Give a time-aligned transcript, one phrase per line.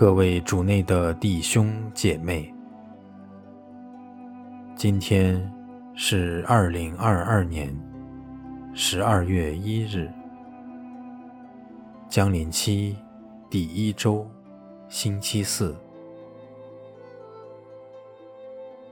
[0.00, 2.50] 各位主内的弟兄姐妹，
[4.74, 5.38] 今天
[5.94, 7.70] 是二零二二年
[8.72, 10.10] 十二月一日，
[12.08, 12.96] 将临期
[13.50, 14.26] 第一周，
[14.88, 15.76] 星期四。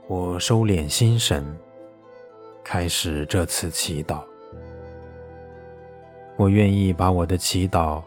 [0.07, 1.43] 我收敛心神，
[2.63, 4.21] 开始这次祈祷。
[6.37, 7.99] 我愿意把我的祈祷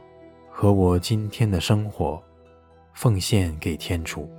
[0.49, 2.23] 和我今天的生活
[2.95, 4.31] 奉献给天主，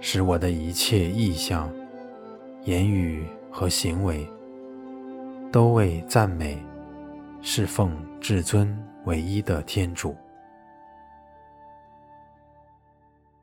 [0.00, 1.72] 使我的一切意向、
[2.64, 4.28] 言语和行为
[5.50, 6.62] 都为赞美、
[7.40, 10.16] 侍奉至尊唯一的天主。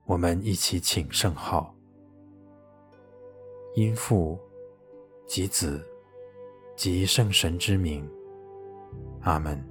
[0.06, 1.74] 我们一起请圣号，
[3.76, 4.40] 因父
[5.28, 5.86] 及子
[6.76, 8.10] 及圣神之名。
[9.22, 9.69] 阿门。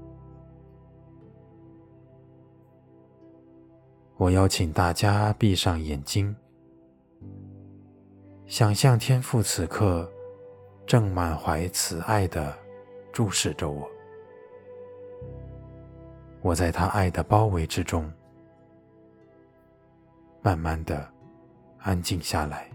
[4.19, 6.35] 我邀请大家闭上眼睛，
[8.47, 10.11] 想象天父此刻
[10.85, 12.53] 正满怀慈爱地
[13.13, 13.89] 注视着我，
[16.43, 18.13] 我在他爱的包围之中，
[20.43, 21.09] 慢慢地
[21.79, 22.69] 安静下来。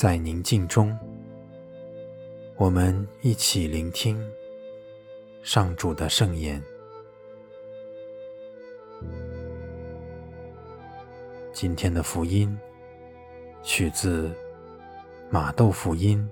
[0.00, 0.96] 在宁静中，
[2.54, 4.24] 我们一起聆听
[5.42, 6.62] 上主的圣言。
[11.52, 12.56] 今天的福音
[13.64, 14.32] 取自
[15.30, 16.30] 马窦福音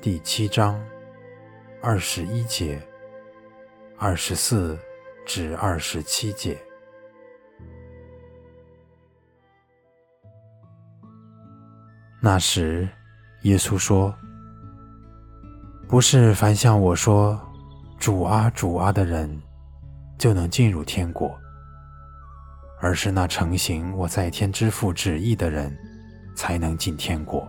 [0.00, 0.82] 第七章
[1.82, 2.80] 二十一节、
[3.98, 4.78] 二十四
[5.26, 6.56] 至二十七节。
[12.18, 12.88] 那时，
[13.42, 14.12] 耶稣说
[15.86, 17.38] ：“不是凡向我说
[18.00, 19.40] ‘主啊，主啊’的人，
[20.18, 21.32] 就能进入天国，
[22.80, 25.76] 而是那承行我在天之父旨意的人，
[26.34, 27.46] 才能进天国。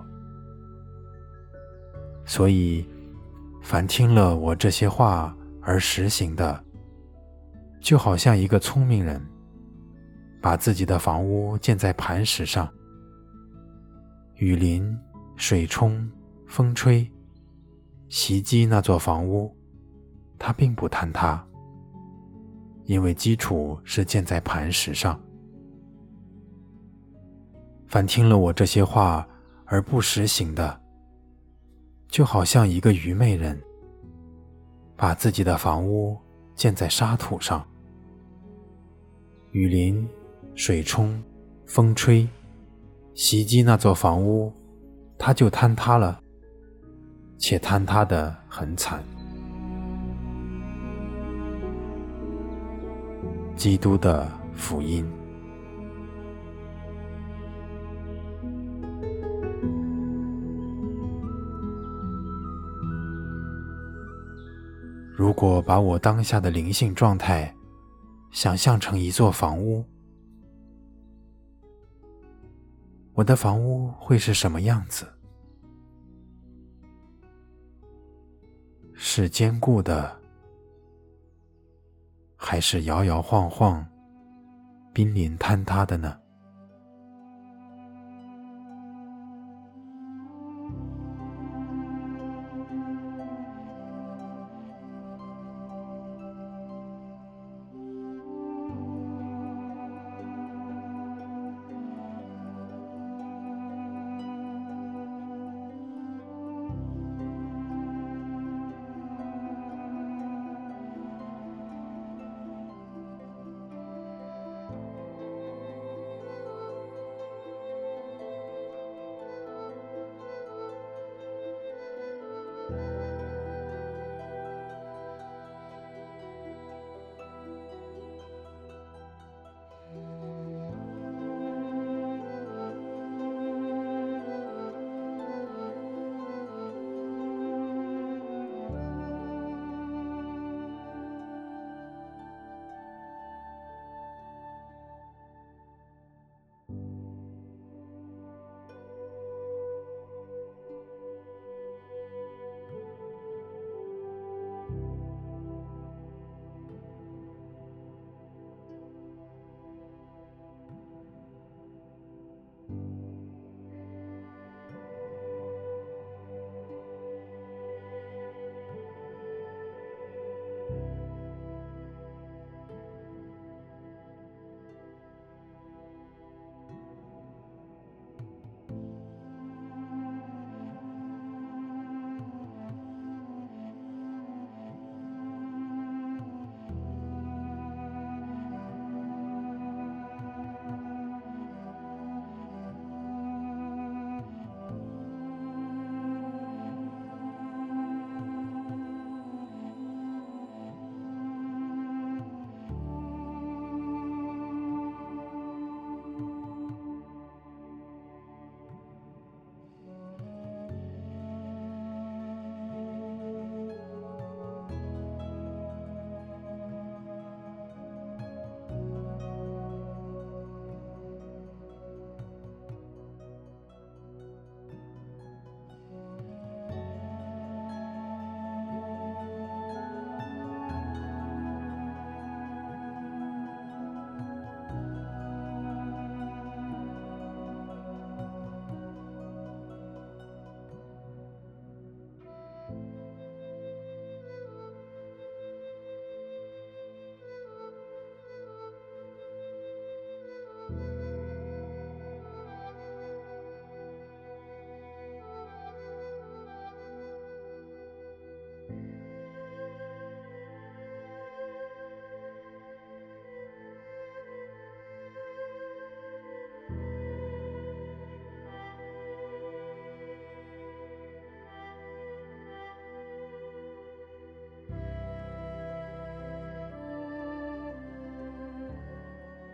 [2.26, 2.88] 所以，
[3.64, 6.64] 凡听了我这些话而实行的，
[7.82, 9.26] 就好像一个聪明人，
[10.42, 12.70] 把自己的房屋建在磐石上。”
[14.38, 14.96] 雨淋、
[15.36, 16.08] 水冲、
[16.46, 17.10] 风吹，
[18.08, 19.52] 袭击那座房屋，
[20.38, 21.44] 它并不坍塌，
[22.86, 25.20] 因为基础是建在磐石上。
[27.88, 29.28] 凡听了我这些话
[29.66, 30.80] 而不实行的，
[32.08, 33.60] 就好像一个愚昧人，
[34.96, 36.16] 把自己的房屋
[36.54, 37.68] 建在沙土上，
[39.50, 40.08] 雨淋、
[40.54, 41.20] 水冲、
[41.66, 42.30] 风吹。
[43.18, 44.54] 袭击那座房屋，
[45.18, 46.22] 它就坍塌了，
[47.40, 49.04] 且坍塌得很惨。
[53.56, 55.04] 基督的福音。
[65.16, 67.52] 如果把我当下的灵性状态
[68.30, 69.84] 想象成一座房屋，
[73.18, 75.12] 我的房屋会是什么样子？
[78.94, 80.16] 是坚固的，
[82.36, 83.84] 还是摇摇晃晃、
[84.94, 86.16] 濒临坍塌的呢？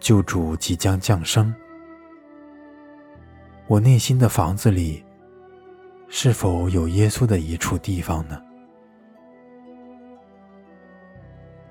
[0.04, 1.56] 救主即将降生，
[3.68, 5.02] 我内心的房子里
[6.10, 8.38] 是否有耶稣的一处地方呢？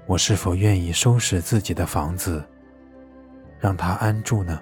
[0.06, 2.42] 我是否愿意收拾自己的房子，
[3.60, 4.58] 让他安住呢？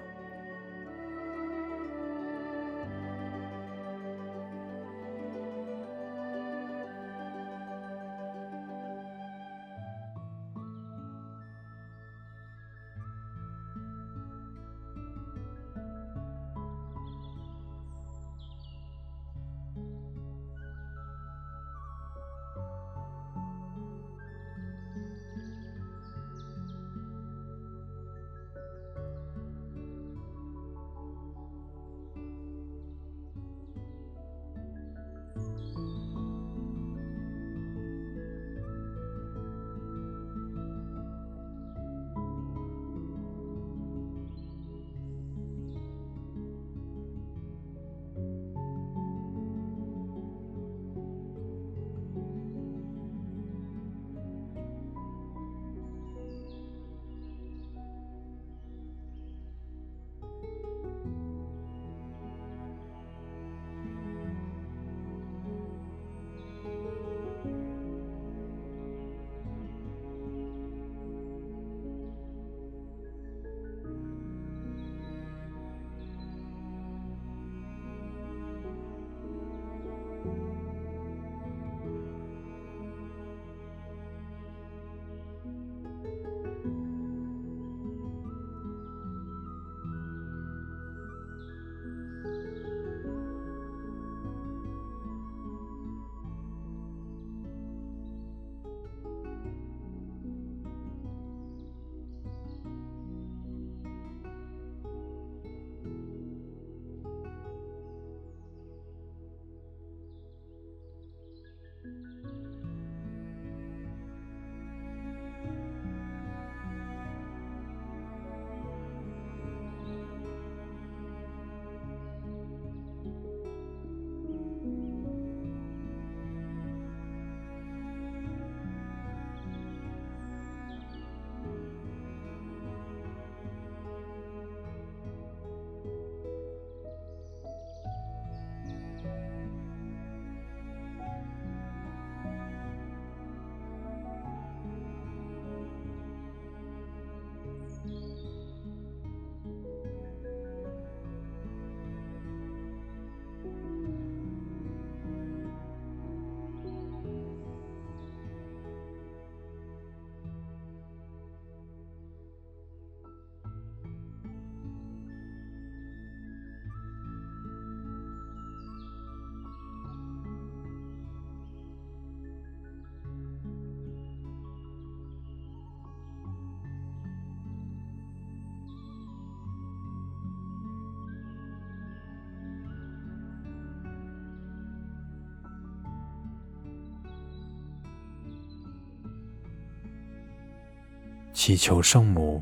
[191.43, 192.39] 祈求圣母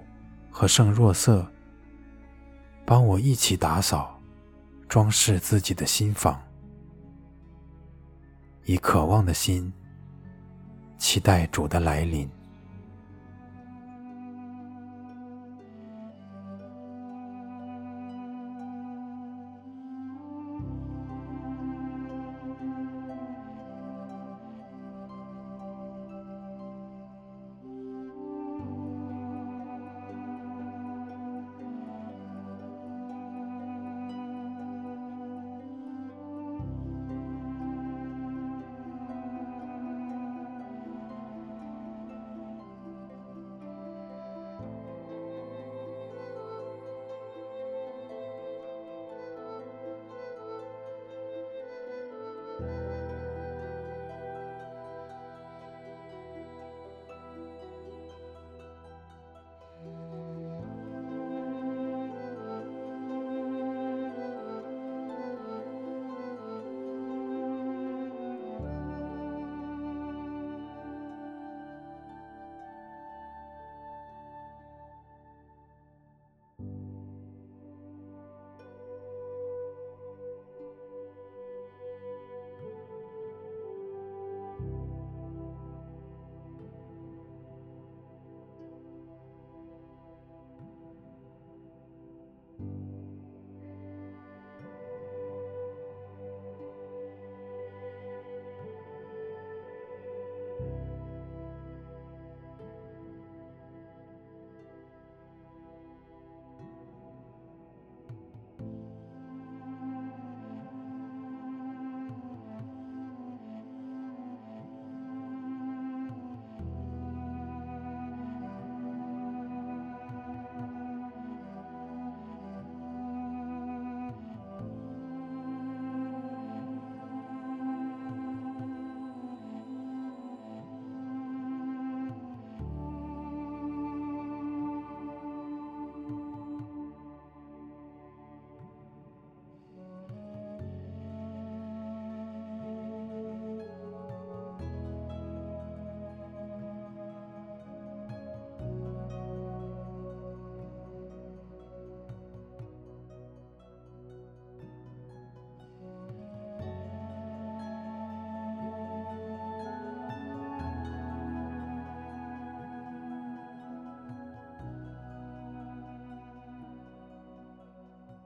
[0.52, 1.50] 和圣若瑟
[2.86, 4.22] 帮我一起打扫、
[4.90, 6.38] 装饰自己的心房，
[8.66, 9.72] 以渴望的心
[10.98, 12.30] 期待主的来临。